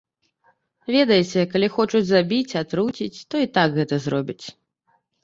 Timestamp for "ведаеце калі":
0.93-1.67